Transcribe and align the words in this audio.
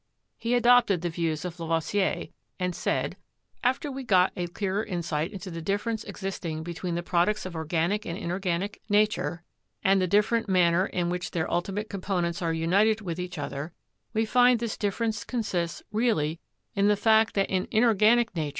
He 0.39 0.55
adopted 0.55 1.01
the 1.01 1.11
views 1.11 1.45
of 1.45 1.59
Lavoisier, 1.59 2.29
and 2.59 2.73
said 2.75 3.11
(Schorlemmer): 3.11 3.59
"After 3.65 3.91
we 3.91 4.01
have 4.01 4.07
got 4.07 4.31
a 4.35 4.47
clearer 4.47 4.83
insight 4.83 5.31
into 5.31 5.51
the 5.51 5.61
difference 5.61 6.03
existing 6.05 6.63
between 6.63 6.95
the 6.95 7.03
products 7.03 7.45
of 7.45 7.55
organic 7.55 8.03
and 8.07 8.17
inorganic 8.17 8.81
nature, 8.89 9.43
and 9.83 10.01
the 10.01 10.07
different 10.07 10.49
manner 10.49 10.87
in 10.87 11.11
which 11.11 11.29
their 11.29 11.51
ultimate 11.53 11.87
components 11.87 12.41
are 12.41 12.51
united 12.51 13.01
with 13.01 13.19
each 13.19 13.37
other, 13.37 13.73
we 14.11 14.25
find 14.25 14.59
this 14.59 14.75
dif 14.75 14.97
ference 14.97 15.27
consists 15.27 15.83
really 15.91 16.39
in 16.73 16.87
the 16.87 16.95
fact 16.97 17.35
that 17.35 17.51
in 17.51 17.67
inorganic 17.69 18.35
nature 18.35 18.47
s. 18.49 18.49